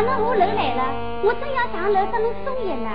[0.00, 0.82] 哪能下楼来了？
[1.24, 2.88] 我正要上楼等侬送药呢。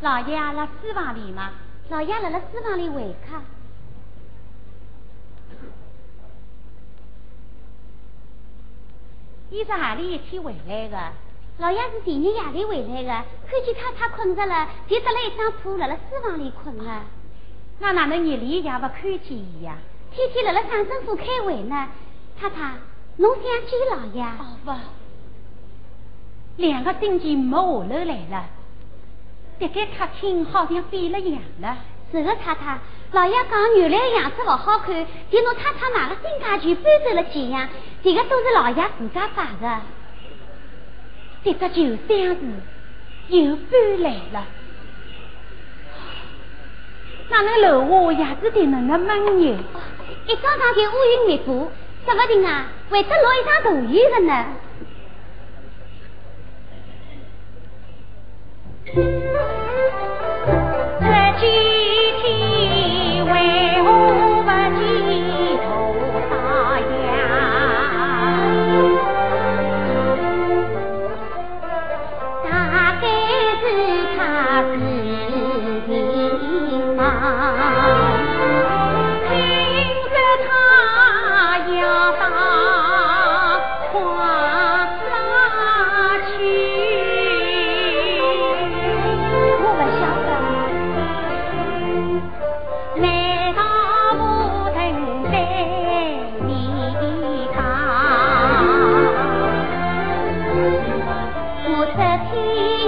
[0.00, 1.50] 老爷辣书房里吗？
[1.88, 3.42] 老爷辣辣书房里会客。
[9.50, 11.12] 伊是何里一天回来的？
[11.60, 17.04] 老爷是前日夜里回来的，看见太太困着了，就得了一张铺辣辣书房里困了。
[17.78, 19.76] 那哪能日里也不看见伊呀？
[20.10, 21.88] 天天辣辣省政府开会呢。
[22.40, 22.76] 太太，
[23.18, 24.22] 侬想见老爷？
[24.22, 24.72] 哦不，
[26.62, 28.46] 两个星期没下楼来了，
[29.58, 31.76] 这间客厅好像变了样了。
[32.10, 32.78] 是的，太太，
[33.12, 37.68] 老爷讲原来的样子不好看，就侬太太买了新家具搬走了几样，
[38.02, 39.82] 这个都是老爷自家摆的。
[41.42, 42.42] 这只旧箱子
[43.28, 44.46] 又搬来了，
[47.30, 49.56] 哪能楼下也是得能个闷热？
[50.26, 51.70] 一早上就乌云密布，
[52.04, 54.46] 说不定啊会得落一场大雨的呢。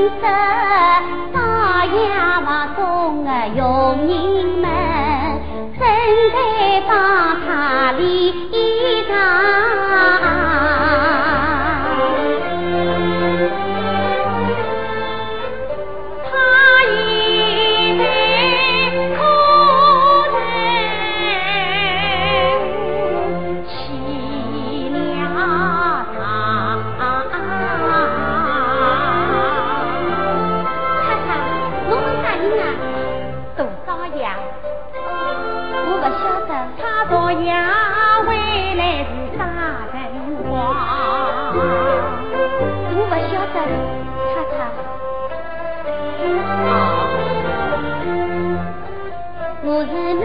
[0.00, 0.20] 听说
[1.30, 4.29] 朝阳房中的佣
[37.40, 37.48] 他昨夜
[38.26, 38.28] 回
[38.76, 39.08] 来是
[39.38, 39.40] 啥
[39.92, 39.96] 人
[40.46, 40.48] 光？
[42.92, 43.56] 我不晓得，
[44.34, 44.58] 太太。
[49.62, 50.22] 我是每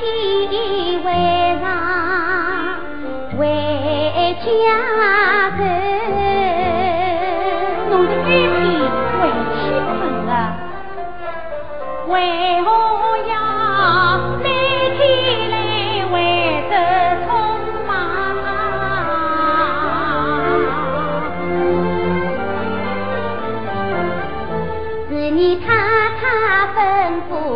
[0.00, 0.02] 天
[1.04, 1.06] 晚
[1.60, 1.64] 上
[3.38, 3.40] 回
[4.44, 4.44] 家
[5.56, 5.60] 头。
[7.88, 8.40] 侬是每天
[9.18, 9.20] 回
[9.56, 10.30] 去困的，
[12.08, 12.10] 为
[12.62, 12.66] 何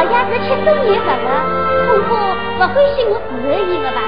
[0.00, 1.28] 老爷子吃中年饭了，
[1.86, 2.08] 恐怕
[2.56, 4.00] 不欢喜我服候伊的吧？